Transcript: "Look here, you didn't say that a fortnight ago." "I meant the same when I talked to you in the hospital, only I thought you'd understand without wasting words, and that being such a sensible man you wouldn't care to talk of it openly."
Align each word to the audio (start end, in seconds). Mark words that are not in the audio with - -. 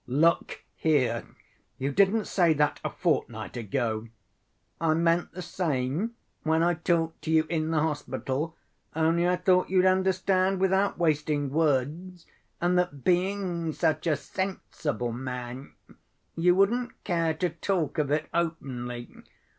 "Look 0.07 0.63
here, 0.73 1.23
you 1.77 1.91
didn't 1.91 2.25
say 2.25 2.53
that 2.53 2.79
a 2.83 2.89
fortnight 2.89 3.55
ago." 3.55 4.07
"I 4.79 4.95
meant 4.95 5.31
the 5.33 5.43
same 5.43 6.15
when 6.41 6.63
I 6.63 6.73
talked 6.73 7.21
to 7.21 7.29
you 7.31 7.45
in 7.51 7.69
the 7.69 7.81
hospital, 7.81 8.57
only 8.95 9.27
I 9.27 9.35
thought 9.35 9.69
you'd 9.69 9.85
understand 9.85 10.59
without 10.59 10.97
wasting 10.97 11.51
words, 11.51 12.25
and 12.59 12.79
that 12.79 13.03
being 13.03 13.73
such 13.73 14.07
a 14.07 14.15
sensible 14.15 15.11
man 15.11 15.73
you 16.35 16.55
wouldn't 16.55 17.03
care 17.03 17.35
to 17.35 17.49
talk 17.51 17.99
of 17.99 18.09
it 18.09 18.27
openly." 18.33 19.07